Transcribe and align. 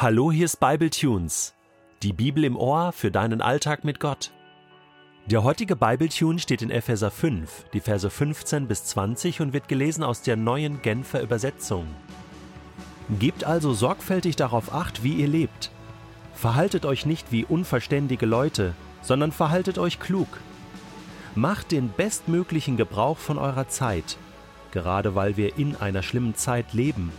Hallo, 0.00 0.30
hier 0.30 0.44
ist 0.44 0.60
Bible 0.60 0.90
Tunes, 0.90 1.56
die 2.04 2.12
Bibel 2.12 2.44
im 2.44 2.56
Ohr 2.56 2.92
für 2.92 3.10
deinen 3.10 3.42
Alltag 3.42 3.82
mit 3.82 3.98
Gott. 3.98 4.30
Der 5.26 5.42
heutige 5.42 5.74
Bible 5.74 6.08
Tune 6.08 6.38
steht 6.38 6.62
in 6.62 6.70
Epheser 6.70 7.10
5, 7.10 7.64
die 7.72 7.80
Verse 7.80 8.08
15 8.08 8.68
bis 8.68 8.84
20 8.84 9.40
und 9.40 9.52
wird 9.52 9.66
gelesen 9.66 10.04
aus 10.04 10.22
der 10.22 10.36
neuen 10.36 10.82
Genfer 10.82 11.20
Übersetzung. 11.20 11.88
Gebt 13.18 13.42
also 13.42 13.74
sorgfältig 13.74 14.36
darauf 14.36 14.72
acht, 14.72 15.02
wie 15.02 15.14
ihr 15.14 15.26
lebt. 15.26 15.72
Verhaltet 16.32 16.86
euch 16.86 17.04
nicht 17.04 17.32
wie 17.32 17.44
unverständige 17.44 18.26
Leute, 18.26 18.74
sondern 19.02 19.32
verhaltet 19.32 19.78
euch 19.78 19.98
klug. 19.98 20.28
Macht 21.34 21.72
den 21.72 21.88
bestmöglichen 21.88 22.76
Gebrauch 22.76 23.18
von 23.18 23.36
eurer 23.36 23.66
Zeit, 23.66 24.16
gerade 24.70 25.16
weil 25.16 25.36
wir 25.36 25.58
in 25.58 25.74
einer 25.74 26.04
schlimmen 26.04 26.36
Zeit 26.36 26.72
leben 26.72 27.10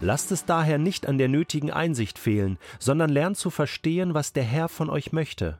Lasst 0.00 0.30
es 0.30 0.44
daher 0.44 0.78
nicht 0.78 1.06
an 1.06 1.18
der 1.18 1.28
nötigen 1.28 1.70
Einsicht 1.70 2.18
fehlen, 2.18 2.58
sondern 2.78 3.10
lernt 3.10 3.38
zu 3.38 3.50
verstehen, 3.50 4.14
was 4.14 4.32
der 4.32 4.44
Herr 4.44 4.68
von 4.68 4.90
euch 4.90 5.12
möchte. 5.12 5.58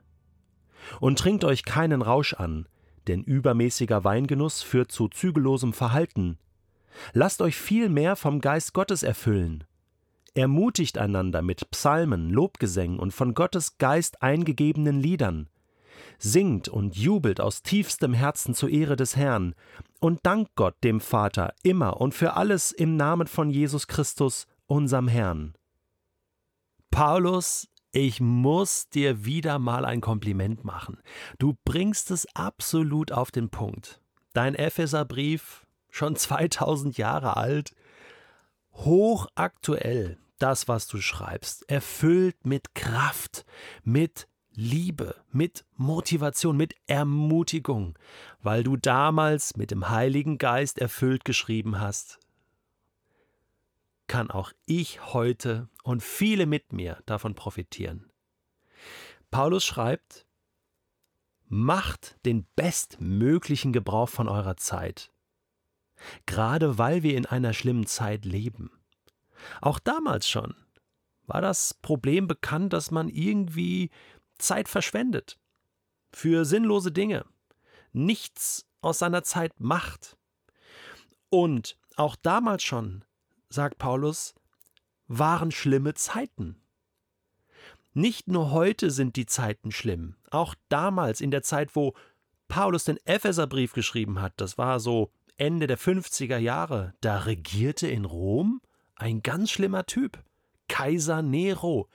Und 1.00 1.18
trinkt 1.18 1.44
euch 1.44 1.64
keinen 1.64 2.02
Rausch 2.02 2.34
an, 2.34 2.66
denn 3.06 3.22
übermäßiger 3.22 4.04
Weingenuss 4.04 4.62
führt 4.62 4.92
zu 4.92 5.08
zügellosem 5.08 5.72
Verhalten. 5.72 6.38
Lasst 7.12 7.42
euch 7.42 7.56
viel 7.56 7.88
mehr 7.88 8.16
vom 8.16 8.40
Geist 8.40 8.72
Gottes 8.74 9.02
erfüllen. 9.02 9.64
Ermutigt 10.34 10.98
einander 10.98 11.40
mit 11.40 11.70
Psalmen, 11.70 12.30
Lobgesängen 12.30 12.98
und 12.98 13.12
von 13.12 13.32
Gottes 13.32 13.78
Geist 13.78 14.22
eingegebenen 14.22 15.00
Liedern. 15.00 15.48
Singt 16.18 16.68
und 16.68 16.96
jubelt 16.96 17.40
aus 17.40 17.62
tiefstem 17.62 18.14
Herzen 18.14 18.54
zur 18.54 18.70
Ehre 18.70 18.96
des 18.96 19.16
Herrn 19.16 19.54
und 20.00 20.20
dankt 20.24 20.54
Gott 20.54 20.76
dem 20.84 21.00
Vater 21.00 21.54
immer 21.62 22.00
und 22.00 22.14
für 22.14 22.34
alles 22.34 22.72
im 22.72 22.96
Namen 22.96 23.26
von 23.26 23.50
Jesus 23.50 23.86
Christus, 23.86 24.46
unserem 24.66 25.08
Herrn. 25.08 25.54
Paulus, 26.90 27.68
ich 27.92 28.20
muss 28.20 28.88
dir 28.88 29.24
wieder 29.24 29.58
mal 29.58 29.84
ein 29.84 30.00
Kompliment 30.00 30.64
machen. 30.64 30.98
Du 31.38 31.56
bringst 31.64 32.10
es 32.10 32.26
absolut 32.34 33.12
auf 33.12 33.30
den 33.30 33.48
Punkt. 33.48 34.00
Dein 34.32 34.54
Epheserbrief, 34.54 35.66
schon 35.90 36.16
2000 36.16 36.98
Jahre 36.98 37.36
alt, 37.36 37.74
hochaktuell, 38.72 40.18
das, 40.38 40.68
was 40.68 40.86
du 40.86 41.00
schreibst, 41.00 41.68
erfüllt 41.70 42.44
mit 42.44 42.74
Kraft, 42.74 43.46
mit 43.82 44.28
Liebe, 44.58 45.14
mit 45.30 45.66
Motivation, 45.76 46.56
mit 46.56 46.74
Ermutigung, 46.86 47.98
weil 48.42 48.64
du 48.64 48.78
damals 48.78 49.54
mit 49.58 49.70
dem 49.70 49.90
Heiligen 49.90 50.38
Geist 50.38 50.78
erfüllt 50.78 51.26
geschrieben 51.26 51.78
hast, 51.78 52.18
kann 54.06 54.30
auch 54.30 54.52
ich 54.64 55.12
heute 55.12 55.68
und 55.82 56.02
viele 56.02 56.46
mit 56.46 56.72
mir 56.72 57.02
davon 57.04 57.34
profitieren. 57.34 58.10
Paulus 59.30 59.64
schreibt, 59.64 60.26
Macht 61.48 62.16
den 62.24 62.46
bestmöglichen 62.56 63.74
Gebrauch 63.74 64.08
von 64.08 64.26
eurer 64.26 64.56
Zeit, 64.56 65.12
gerade 66.24 66.78
weil 66.78 67.02
wir 67.02 67.14
in 67.14 67.26
einer 67.26 67.52
schlimmen 67.52 67.86
Zeit 67.86 68.24
leben. 68.24 68.70
Auch 69.60 69.78
damals 69.78 70.28
schon 70.28 70.56
war 71.26 71.40
das 71.40 71.74
Problem 71.74 72.26
bekannt, 72.26 72.72
dass 72.72 72.90
man 72.90 73.08
irgendwie 73.08 73.90
Zeit 74.38 74.68
verschwendet 74.68 75.38
für 76.12 76.44
sinnlose 76.44 76.92
Dinge, 76.92 77.24
nichts 77.92 78.66
aus 78.80 78.98
seiner 78.98 79.22
Zeit 79.22 79.52
macht. 79.58 80.16
Und 81.28 81.78
auch 81.96 82.16
damals 82.16 82.62
schon, 82.62 83.04
sagt 83.48 83.78
Paulus, 83.78 84.34
waren 85.08 85.50
schlimme 85.50 85.94
Zeiten. 85.94 86.56
Nicht 87.92 88.28
nur 88.28 88.50
heute 88.50 88.90
sind 88.90 89.16
die 89.16 89.26
Zeiten 89.26 89.72
schlimm, 89.72 90.16
auch 90.30 90.54
damals 90.68 91.20
in 91.20 91.30
der 91.30 91.42
Zeit, 91.42 91.74
wo 91.74 91.94
Paulus 92.48 92.84
den 92.84 92.98
Epheserbrief 93.06 93.72
geschrieben 93.72 94.20
hat, 94.20 94.34
das 94.36 94.58
war 94.58 94.80
so 94.80 95.10
Ende 95.36 95.66
der 95.66 95.78
50er 95.78 96.38
Jahre, 96.38 96.94
da 97.00 97.18
regierte 97.20 97.88
in 97.88 98.04
Rom 98.04 98.60
ein 98.96 99.22
ganz 99.22 99.50
schlimmer 99.50 99.86
Typ, 99.86 100.22
Kaiser 100.68 101.22
Nero, 101.22 101.88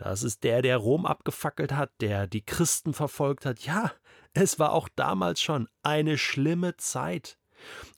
das 0.00 0.22
ist 0.22 0.44
der, 0.44 0.62
der 0.62 0.78
Rom 0.78 1.04
abgefackelt 1.04 1.72
hat, 1.72 1.90
der 2.00 2.26
die 2.26 2.40
Christen 2.40 2.94
verfolgt 2.94 3.44
hat. 3.44 3.60
Ja, 3.60 3.92
es 4.32 4.58
war 4.58 4.72
auch 4.72 4.88
damals 4.96 5.42
schon 5.42 5.68
eine 5.82 6.16
schlimme 6.16 6.74
Zeit. 6.78 7.36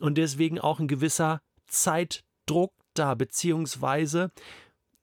Und 0.01 0.19
deswegen 0.19 0.59
auch 0.59 0.81
ein 0.81 0.89
gewisser 0.89 1.41
Zeitdruck 1.69 2.73
da, 2.95 3.15
beziehungsweise 3.15 4.33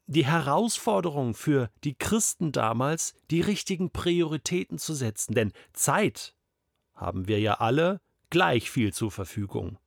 die 0.07 0.25
Herausforderung 0.25 1.35
für 1.35 1.69
die 1.85 1.95
Christen 1.95 2.51
damals, 2.51 3.13
die 3.31 3.39
richtigen 3.39 3.91
Prioritäten 3.91 4.77
zu 4.77 4.93
setzen. 4.93 5.33
Denn 5.33 5.53
Zeit 5.71 6.35
haben 6.95 7.29
wir 7.29 7.39
ja 7.39 7.61
alle 7.61 8.01
gleich 8.29 8.69
viel 8.69 8.91
zur 8.91 9.11
Verfügung. 9.11 9.77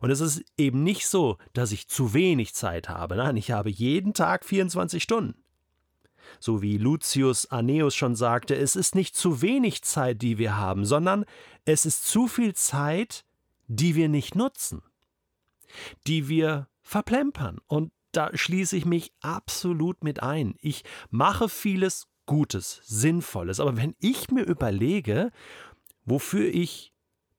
Und 0.00 0.10
es 0.10 0.20
ist 0.20 0.42
eben 0.56 0.82
nicht 0.82 1.06
so, 1.06 1.36
dass 1.52 1.72
ich 1.72 1.88
zu 1.88 2.14
wenig 2.14 2.54
Zeit 2.54 2.88
habe. 2.88 3.16
Nein, 3.16 3.36
ich 3.36 3.50
habe 3.50 3.68
jeden 3.68 4.14
Tag 4.14 4.46
24 4.46 5.02
Stunden. 5.02 5.34
So 6.38 6.62
wie 6.62 6.78
Lucius 6.78 7.46
Anneus 7.46 7.94
schon 7.94 8.14
sagte, 8.14 8.56
es 8.56 8.76
ist 8.76 8.94
nicht 8.94 9.16
zu 9.16 9.42
wenig 9.42 9.82
Zeit, 9.82 10.22
die 10.22 10.38
wir 10.38 10.56
haben, 10.56 10.84
sondern 10.84 11.24
es 11.64 11.86
ist 11.86 12.06
zu 12.06 12.26
viel 12.26 12.54
Zeit, 12.54 13.24
die 13.66 13.94
wir 13.94 14.08
nicht 14.08 14.34
nutzen, 14.34 14.82
die 16.06 16.28
wir 16.28 16.68
verplempern. 16.82 17.58
Und 17.66 17.92
da 18.12 18.30
schließe 18.36 18.76
ich 18.76 18.84
mich 18.84 19.12
absolut 19.20 20.02
mit 20.02 20.22
ein. 20.22 20.54
Ich 20.60 20.84
mache 21.10 21.48
vieles 21.48 22.08
Gutes, 22.26 22.80
Sinnvolles, 22.84 23.60
aber 23.60 23.76
wenn 23.76 23.94
ich 23.98 24.30
mir 24.30 24.44
überlege, 24.44 25.30
wofür 26.04 26.46
ich 26.48 26.92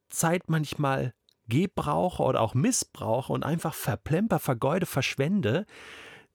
Zeit 0.09 0.49
manchmal 0.49 1.13
gebrauche 1.47 2.23
oder 2.23 2.41
auch 2.41 2.53
missbrauche 2.53 3.31
und 3.33 3.43
einfach 3.43 3.73
verplemper, 3.73 4.39
vergeude, 4.39 4.85
verschwende, 4.85 5.65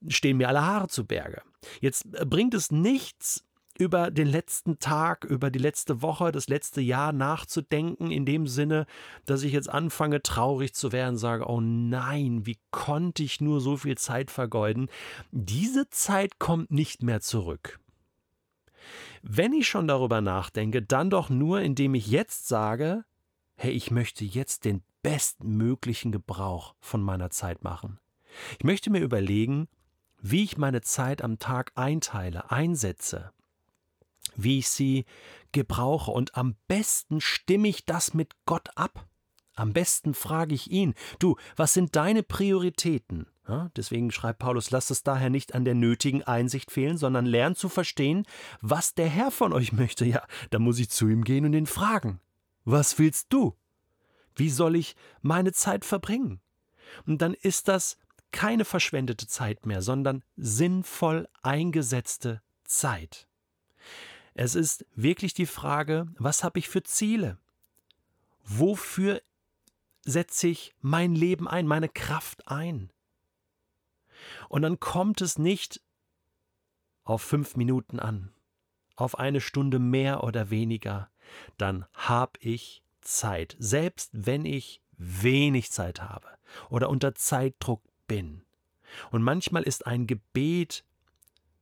stehen 0.07 0.37
mir 0.37 0.47
alle 0.47 0.65
Haare 0.65 0.87
zu 0.87 1.05
Berge. 1.05 1.41
Jetzt 1.81 2.05
äh, 2.13 2.25
bringt 2.25 2.53
es 2.53 2.71
nichts, 2.71 3.43
über 3.77 4.09
den 4.11 4.27
letzten 4.27 4.79
Tag, 4.79 5.23
über 5.23 5.51
die 5.51 5.59
letzte 5.59 6.01
Woche, 6.01 6.31
das 6.31 6.47
letzte 6.47 6.81
Jahr 6.81 7.13
nachzudenken, 7.13 8.11
in 8.11 8.25
dem 8.25 8.47
Sinne, 8.47 8.87
dass 9.25 9.43
ich 9.43 9.53
jetzt 9.53 9.69
anfange, 9.69 10.21
traurig 10.23 10.73
zu 10.73 10.91
werden, 10.91 11.17
sage, 11.17 11.47
oh 11.47 11.61
nein, 11.61 12.45
wie 12.45 12.57
konnte 12.71 13.23
ich 13.23 13.39
nur 13.39 13.61
so 13.61 13.77
viel 13.77 13.97
Zeit 13.97 14.31
vergeuden? 14.31 14.89
Diese 15.31 15.89
Zeit 15.89 16.39
kommt 16.39 16.71
nicht 16.71 17.03
mehr 17.03 17.21
zurück. 17.21 17.79
Wenn 19.21 19.53
ich 19.53 19.67
schon 19.67 19.87
darüber 19.87 20.21
nachdenke, 20.21 20.81
dann 20.81 21.09
doch 21.09 21.29
nur, 21.29 21.61
indem 21.61 21.93
ich 21.93 22.07
jetzt 22.07 22.47
sage, 22.47 23.03
hey, 23.55 23.71
ich 23.71 23.91
möchte 23.91 24.25
jetzt 24.25 24.65
den 24.65 24.81
bestmöglichen 25.03 26.11
Gebrauch 26.11 26.75
von 26.79 27.01
meiner 27.01 27.29
Zeit 27.29 27.63
machen. 27.63 27.99
Ich 28.57 28.63
möchte 28.63 28.89
mir 28.89 28.99
überlegen, 28.99 29.67
wie 30.31 30.43
ich 30.43 30.57
meine 30.57 30.81
Zeit 30.81 31.21
am 31.21 31.39
Tag 31.39 31.71
einteile, 31.75 32.51
einsetze, 32.51 33.31
wie 34.35 34.59
ich 34.59 34.69
sie 34.69 35.05
gebrauche 35.51 36.11
und 36.11 36.35
am 36.35 36.55
besten 36.67 37.21
stimme 37.21 37.67
ich 37.67 37.85
das 37.85 38.13
mit 38.13 38.33
Gott 38.45 38.69
ab. 38.75 39.07
Am 39.55 39.73
besten 39.73 40.13
frage 40.13 40.53
ich 40.53 40.69
ihn, 40.69 40.93
du, 41.19 41.35
was 41.55 41.73
sind 41.73 41.95
deine 41.95 42.23
Prioritäten? 42.23 43.27
Ja, 43.47 43.71
deswegen 43.75 44.11
schreibt 44.11 44.39
Paulus, 44.39 44.71
lasst 44.71 44.91
es 44.91 45.03
daher 45.03 45.29
nicht 45.29 45.55
an 45.55 45.63
der 45.63 45.73
nötigen 45.73 46.21
Einsicht 46.23 46.69
fehlen, 46.69 46.97
sondern 46.97 47.25
lernt 47.25 47.57
zu 47.57 47.69
verstehen, 47.69 48.25
was 48.61 48.93
der 48.93 49.07
Herr 49.07 49.31
von 49.31 49.53
euch 49.53 49.71
möchte. 49.71 50.05
Ja, 50.05 50.25
da 50.49 50.59
muss 50.59 50.79
ich 50.79 50.89
zu 50.89 51.07
ihm 51.07 51.23
gehen 51.23 51.45
und 51.45 51.53
ihn 51.53 51.65
fragen. 51.65 52.19
Was 52.65 52.99
willst 52.99 53.27
du? 53.29 53.55
Wie 54.35 54.49
soll 54.49 54.75
ich 54.75 54.95
meine 55.21 55.53
Zeit 55.53 55.85
verbringen? 55.85 56.41
Und 57.05 57.21
dann 57.21 57.33
ist 57.33 57.69
das 57.69 57.97
keine 58.37 58.65
verschwendete 58.65 59.25
Zeit 59.25 59.65
mehr, 59.65 59.81
sondern 59.81 60.23
sinnvoll 60.35 61.27
eingesetzte 61.41 62.43
Zeit. 62.65 63.27
Es 64.35 64.53
ist 64.53 64.85
wirklich 64.93 65.33
die 65.33 65.47
Frage, 65.47 66.05
was 66.19 66.43
habe 66.43 66.59
ich 66.59 66.69
für 66.69 66.83
Ziele? 66.83 67.39
Wofür 68.43 69.23
setze 70.03 70.49
ich 70.49 70.75
mein 70.81 71.15
Leben 71.15 71.47
ein, 71.47 71.65
meine 71.65 71.89
Kraft 71.89 72.47
ein? 72.47 72.91
Und 74.49 74.61
dann 74.61 74.79
kommt 74.79 75.21
es 75.21 75.39
nicht 75.39 75.81
auf 77.05 77.23
fünf 77.23 77.55
Minuten 77.55 77.99
an, 77.99 78.31
auf 78.95 79.17
eine 79.17 79.41
Stunde 79.41 79.79
mehr 79.79 80.23
oder 80.23 80.51
weniger, 80.51 81.09
dann 81.57 81.87
habe 81.95 82.37
ich 82.39 82.83
Zeit, 83.01 83.55
selbst 83.57 84.11
wenn 84.13 84.45
ich 84.45 84.83
wenig 84.91 85.71
Zeit 85.71 86.03
habe 86.03 86.27
oder 86.69 86.89
unter 86.89 87.15
Zeitdruck 87.15 87.81
bin. 88.07 88.41
Und 89.11 89.21
manchmal 89.21 89.63
ist 89.63 89.85
ein 89.85 90.07
Gebet, 90.07 90.85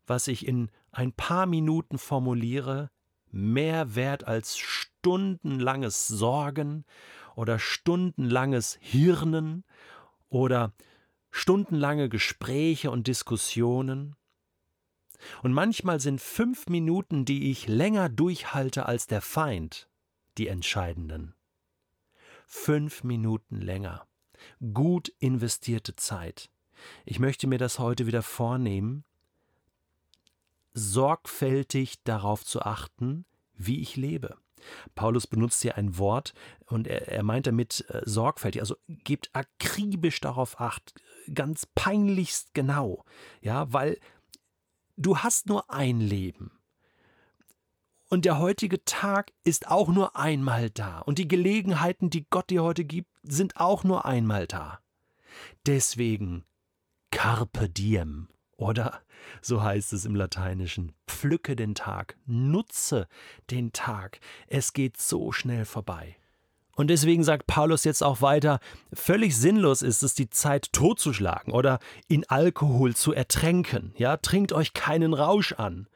was 0.07 0.27
ich 0.27 0.47
in 0.47 0.69
ein 0.91 1.11
paar 1.11 1.45
Minuten 1.45 1.97
formuliere, 1.97 2.89
mehr 3.31 3.95
wert 3.95 4.25
als 4.25 4.57
stundenlanges 4.57 6.07
Sorgen 6.07 6.85
oder 7.35 7.59
stundenlanges 7.59 8.77
Hirnen 8.79 9.65
oder 10.29 10.73
stundenlange 11.31 12.07
Gespräche 12.07 12.91
und 12.91 13.07
Diskussionen. 13.07 14.15
Und 15.43 15.53
manchmal 15.53 15.99
sind 15.99 16.21
fünf 16.21 16.67
Minuten, 16.67 17.25
die 17.25 17.51
ich 17.51 17.67
länger 17.67 18.09
durchhalte 18.09 18.85
als 18.85 19.07
der 19.07 19.21
Feind, 19.21 19.89
die 20.37 20.47
entscheidenden. 20.47 21.35
Fünf 22.45 23.03
Minuten 23.03 23.59
länger. 23.59 24.07
Gut 24.73 25.09
investierte 25.19 25.95
Zeit. 25.95 26.49
Ich 27.05 27.19
möchte 27.19 27.47
mir 27.47 27.57
das 27.57 27.79
heute 27.79 28.07
wieder 28.07 28.21
vornehmen, 28.21 29.03
sorgfältig 30.73 32.03
darauf 32.03 32.45
zu 32.45 32.61
achten, 32.61 33.25
wie 33.53 33.81
ich 33.81 33.95
lebe. 33.95 34.37
Paulus 34.95 35.27
benutzt 35.27 35.61
hier 35.61 35.77
ein 35.77 35.97
Wort 35.97 36.33
und 36.65 36.87
er, 36.87 37.07
er 37.07 37.23
meint 37.23 37.47
damit 37.47 37.85
äh, 37.89 38.01
sorgfältig, 38.05 38.61
also 38.61 38.75
gebt 38.87 39.29
akribisch 39.33 40.19
darauf 40.21 40.59
acht, 40.59 40.93
ganz 41.33 41.65
peinlichst 41.65 42.53
genau, 42.53 43.03
ja, 43.41 43.71
weil 43.71 43.99
du 44.97 45.19
hast 45.19 45.47
nur 45.47 45.71
ein 45.71 45.99
Leben. 45.99 46.51
Und 48.15 48.23
der 48.23 48.39
heutige 48.39 48.81
Tag 48.85 49.33
ist 49.43 49.67
auch 49.67 49.89
nur 49.89 50.15
einmal 50.15 50.69
da. 50.69 50.99
Und 50.99 51.19
die 51.19 51.27
Gelegenheiten, 51.27 52.09
die 52.09 52.25
Gott 52.29 52.49
dir 52.49 52.63
heute 52.63 52.85
gibt, 52.85 53.09
sind 53.23 53.57
auch 53.57 53.83
nur 53.83 54.05
einmal 54.05 54.47
da. 54.47 54.79
Deswegen 55.65 56.45
carpe 57.11 57.67
diem, 57.67 58.29
oder 58.55 59.01
so 59.41 59.61
heißt 59.61 59.91
es 59.91 60.05
im 60.05 60.15
Lateinischen, 60.15 60.93
pflücke 61.09 61.57
den 61.57 61.75
Tag, 61.75 62.15
nutze 62.25 63.09
den 63.51 63.73
Tag, 63.73 64.21
es 64.47 64.71
geht 64.71 64.95
so 64.95 65.33
schnell 65.33 65.65
vorbei. 65.65 66.15
Und 66.77 66.87
deswegen 66.87 67.25
sagt 67.25 67.47
Paulus 67.47 67.83
jetzt 67.83 68.01
auch 68.01 68.21
weiter, 68.21 68.61
völlig 68.93 69.35
sinnlos 69.35 69.81
ist 69.81 70.03
es, 70.03 70.13
die 70.13 70.29
Zeit 70.29 70.71
totzuschlagen 70.71 71.51
oder 71.51 71.79
in 72.07 72.23
Alkohol 72.29 72.95
zu 72.95 73.11
ertränken. 73.11 73.93
Ja, 73.97 74.15
trinkt 74.15 74.53
euch 74.53 74.73
keinen 74.73 75.13
Rausch 75.13 75.51
an. 75.51 75.89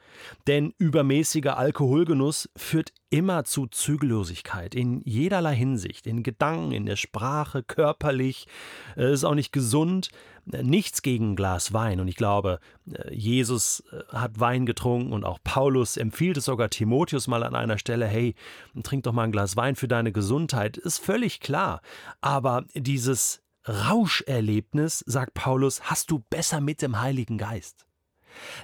Denn 0.47 0.73
übermäßiger 0.77 1.57
Alkoholgenuss 1.57 2.50
führt 2.56 2.94
immer 3.09 3.44
zu 3.44 3.67
Zügellosigkeit 3.67 4.75
in 4.75 5.01
jederlei 5.03 5.56
Hinsicht, 5.56 6.07
in 6.07 6.23
Gedanken, 6.23 6.71
in 6.71 6.85
der 6.85 6.95
Sprache, 6.95 7.63
körperlich, 7.63 8.47
äh, 8.95 9.11
ist 9.11 9.23
auch 9.23 9.35
nicht 9.35 9.51
gesund. 9.51 10.09
Nichts 10.45 11.03
gegen 11.03 11.31
ein 11.31 11.35
Glas 11.35 11.73
Wein. 11.73 12.00
Und 12.00 12.07
ich 12.07 12.15
glaube, 12.15 12.59
äh, 12.91 13.13
Jesus 13.13 13.83
äh, 13.91 14.15
hat 14.15 14.39
Wein 14.39 14.65
getrunken 14.65 15.13
und 15.13 15.23
auch 15.23 15.39
Paulus 15.44 15.97
empfiehlt 15.97 16.38
es 16.38 16.45
sogar 16.45 16.69
Timotheus 16.69 17.27
mal 17.27 17.44
an 17.44 17.55
einer 17.55 17.77
Stelle, 17.77 18.07
hey, 18.07 18.35
trink 18.83 19.03
doch 19.03 19.13
mal 19.13 19.23
ein 19.23 19.31
Glas 19.31 19.55
Wein 19.57 19.75
für 19.75 19.88
deine 19.88 20.12
Gesundheit, 20.12 20.77
ist 20.77 21.00
völlig 21.00 21.39
klar. 21.39 21.81
Aber 22.21 22.65
dieses 22.73 23.41
Rauscherlebnis, 23.67 25.03
sagt 25.05 25.33
Paulus, 25.33 25.81
hast 25.83 26.09
du 26.12 26.19
besser 26.19 26.62
mit 26.62 26.81
dem 26.81 27.00
Heiligen 27.00 27.38
Geist. 27.38 27.85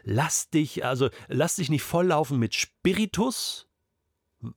Lass 0.04 0.50
dich, 0.50 0.86
also 0.86 1.10
lass 1.28 1.56
dich 1.56 1.70
nicht 1.70 1.84
volllaufen 1.84 2.40
mit 2.40 2.56
Spiritus, 2.56 3.68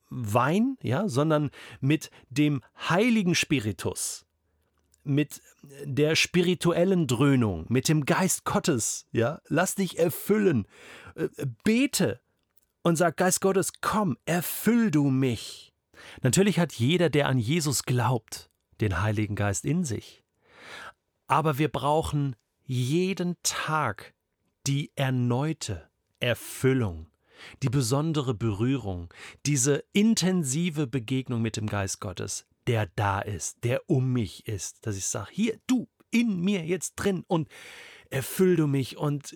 Wein, 0.09 0.77
ja, 0.83 1.07
sondern 1.07 1.49
mit 1.79 2.11
dem 2.29 2.61
heiligen 2.89 3.35
Spiritus, 3.35 4.25
mit 5.03 5.41
der 5.83 6.15
spirituellen 6.15 7.07
Dröhnung, 7.07 7.65
mit 7.69 7.87
dem 7.87 8.05
Geist 8.05 8.45
Gottes, 8.45 9.07
ja, 9.11 9.41
lass 9.47 9.75
dich 9.75 9.97
erfüllen, 9.97 10.67
äh, 11.15 11.29
bete 11.63 12.19
und 12.83 12.97
sag 12.97 13.17
Geist 13.17 13.41
Gottes, 13.41 13.73
komm, 13.81 14.17
erfüll 14.25 14.91
du 14.91 15.09
mich. 15.09 15.73
Natürlich 16.21 16.59
hat 16.59 16.73
jeder, 16.73 17.09
der 17.09 17.27
an 17.27 17.37
Jesus 17.37 17.83
glaubt, 17.83 18.49
den 18.81 19.01
Heiligen 19.01 19.35
Geist 19.35 19.65
in 19.65 19.83
sich. 19.83 20.23
Aber 21.27 21.57
wir 21.57 21.69
brauchen 21.69 22.35
jeden 22.63 23.35
Tag 23.43 24.13
die 24.69 24.91
erneute 24.95 25.89
Erfüllung, 26.19 27.07
die 27.63 27.69
besondere 27.69 28.35
Berührung, 28.35 29.11
diese 29.47 29.83
intensive 29.93 30.85
Begegnung 30.85 31.41
mit 31.41 31.57
dem 31.57 31.65
Geist 31.65 31.99
Gottes, 31.99 32.45
der 32.67 32.85
da 32.95 33.19
ist, 33.19 33.63
der 33.63 33.89
um 33.89 34.13
mich 34.13 34.47
ist, 34.47 34.85
dass 34.85 34.95
ich 34.95 35.07
sage, 35.07 35.31
hier, 35.31 35.59
du 35.65 35.87
in 36.11 36.39
mir 36.41 36.63
jetzt 36.65 36.93
drin 36.97 37.23
und 37.27 37.47
erfüll 38.11 38.55
du 38.55 38.67
mich 38.67 38.97
und 38.97 39.35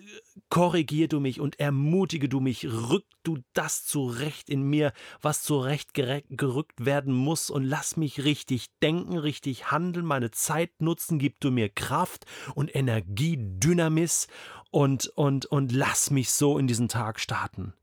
korrigier 0.50 1.08
du 1.08 1.18
mich 1.18 1.40
und 1.40 1.58
ermutige 1.58 2.28
du 2.28 2.38
mich, 2.38 2.66
rück 2.66 3.06
du 3.22 3.38
das 3.54 3.84
zurecht 3.84 4.48
in 4.48 4.62
mir, 4.62 4.92
was 5.20 5.42
zurecht 5.42 5.94
gerückt 5.94 6.84
werden 6.84 7.12
muss 7.12 7.50
und 7.50 7.64
lass 7.64 7.96
mich 7.96 8.24
richtig 8.24 8.68
denken, 8.82 9.16
richtig 9.16 9.70
handeln, 9.70 10.06
meine 10.06 10.30
Zeit 10.30 10.70
nutzen, 10.80 11.18
gib 11.18 11.40
du 11.40 11.50
mir 11.50 11.68
Kraft 11.68 12.24
und 12.54 12.74
Energie, 12.74 13.36
Dynamis 13.38 14.28
und, 14.74 15.06
und, 15.08 15.46
und 15.46 15.72
lass 15.72 16.10
mich 16.10 16.30
so 16.30 16.58
in 16.58 16.66
diesen 16.66 16.88
Tag 16.88 17.20
starten. 17.20 17.74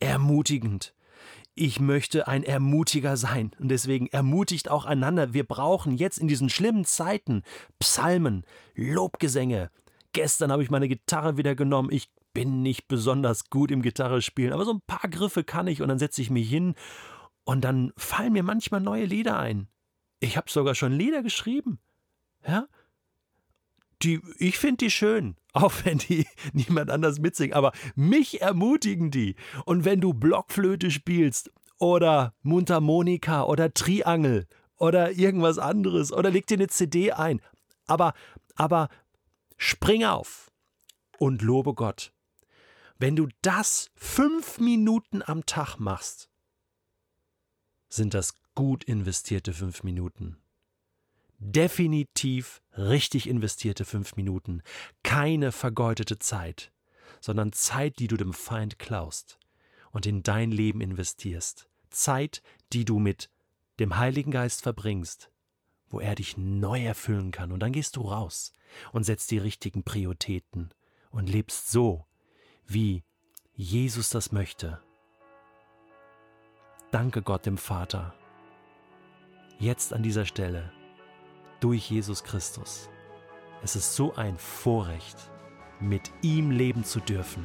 Ermutigend. 0.00 0.94
Ich 1.54 1.80
möchte 1.80 2.28
ein 2.28 2.42
Ermutiger 2.42 3.16
sein 3.16 3.52
und 3.58 3.68
deswegen 3.68 4.08
ermutigt 4.08 4.70
auch 4.70 4.84
einander. 4.84 5.32
Wir 5.32 5.44
brauchen 5.44 5.96
jetzt 5.96 6.18
in 6.18 6.28
diesen 6.28 6.50
schlimmen 6.50 6.84
Zeiten 6.84 7.42
Psalmen, 7.78 8.44
Lobgesänge, 8.74 9.70
Gestern 10.16 10.50
habe 10.50 10.62
ich 10.62 10.70
meine 10.70 10.88
Gitarre 10.88 11.36
wieder 11.36 11.54
genommen. 11.54 11.90
Ich 11.92 12.10
bin 12.32 12.62
nicht 12.62 12.88
besonders 12.88 13.50
gut 13.50 13.70
im 13.70 13.82
Gitarre 13.82 14.22
spielen, 14.22 14.54
aber 14.54 14.64
so 14.64 14.72
ein 14.72 14.80
paar 14.86 15.10
Griffe 15.10 15.44
kann 15.44 15.66
ich 15.66 15.82
und 15.82 15.88
dann 15.88 15.98
setze 15.98 16.22
ich 16.22 16.30
mich 16.30 16.48
hin 16.48 16.74
und 17.44 17.60
dann 17.66 17.92
fallen 17.98 18.32
mir 18.32 18.42
manchmal 18.42 18.80
neue 18.80 19.04
Lieder 19.04 19.38
ein. 19.38 19.68
Ich 20.20 20.38
habe 20.38 20.50
sogar 20.50 20.74
schon 20.74 20.92
Lieder 20.92 21.22
geschrieben. 21.22 21.80
Ja? 22.48 22.66
Die, 24.02 24.22
ich 24.38 24.56
finde 24.56 24.86
die 24.86 24.90
schön, 24.90 25.36
auch 25.56 25.72
wenn 25.84 25.98
die 25.98 26.26
niemand 26.52 26.90
anders 26.90 27.18
mitsingt, 27.18 27.54
aber 27.54 27.72
mich 27.94 28.42
ermutigen 28.42 29.10
die. 29.10 29.36
Und 29.64 29.84
wenn 29.84 30.00
du 30.00 30.12
Blockflöte 30.12 30.90
spielst 30.90 31.50
oder 31.78 32.34
Mundharmonika 32.42 33.44
oder 33.44 33.72
Triangel 33.72 34.46
oder 34.76 35.12
irgendwas 35.12 35.58
anderes 35.58 36.12
oder 36.12 36.30
leg 36.30 36.46
dir 36.46 36.58
eine 36.58 36.68
CD 36.68 37.12
ein, 37.12 37.40
aber, 37.86 38.12
aber 38.54 38.88
Spring 39.56 40.04
auf 40.04 40.50
und 41.18 41.42
lobe 41.42 41.74
Gott. 41.74 42.12
Wenn 42.98 43.16
du 43.16 43.28
das 43.42 43.90
fünf 43.94 44.58
Minuten 44.58 45.22
am 45.24 45.44
Tag 45.46 45.78
machst, 45.78 46.30
sind 47.88 48.14
das 48.14 48.34
gut 48.54 48.84
investierte 48.84 49.52
fünf 49.52 49.82
Minuten. 49.82 50.36
Definitiv 51.38 52.62
richtig 52.76 53.28
investierte 53.28 53.84
fünf 53.84 54.16
Minuten. 54.16 54.62
Keine 55.02 55.52
vergeudete 55.52 56.18
Zeit, 56.18 56.72
sondern 57.20 57.52
Zeit, 57.52 57.98
die 57.98 58.08
du 58.08 58.16
dem 58.16 58.32
Feind 58.32 58.78
klaust 58.78 59.38
und 59.90 60.06
in 60.06 60.22
dein 60.22 60.50
Leben 60.50 60.80
investierst. 60.80 61.68
Zeit, 61.90 62.42
die 62.72 62.84
du 62.84 62.98
mit 62.98 63.30
dem 63.78 63.96
Heiligen 63.98 64.30
Geist 64.30 64.62
verbringst, 64.62 65.30
wo 65.88 66.00
er 66.00 66.14
dich 66.14 66.36
neu 66.36 66.84
erfüllen 66.84 67.30
kann. 67.30 67.52
Und 67.52 67.60
dann 67.60 67.72
gehst 67.72 67.96
du 67.96 68.02
raus 68.02 68.52
und 68.92 69.04
setzt 69.04 69.30
die 69.30 69.38
richtigen 69.38 69.82
Prioritäten 69.82 70.70
und 71.10 71.28
lebst 71.28 71.70
so, 71.70 72.06
wie 72.66 73.04
Jesus 73.54 74.10
das 74.10 74.32
möchte. 74.32 74.80
Danke 76.90 77.22
Gott 77.22 77.46
dem 77.46 77.58
Vater. 77.58 78.14
Jetzt 79.58 79.92
an 79.92 80.02
dieser 80.02 80.26
Stelle, 80.26 80.72
durch 81.60 81.90
Jesus 81.90 82.24
Christus. 82.24 82.88
Es 83.62 83.76
ist 83.76 83.96
so 83.96 84.14
ein 84.14 84.36
Vorrecht, 84.38 85.16
mit 85.80 86.10
ihm 86.22 86.50
leben 86.50 86.84
zu 86.84 87.00
dürfen 87.00 87.44